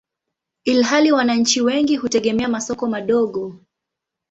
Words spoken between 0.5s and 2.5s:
ilhali wananchi wengi hutegemea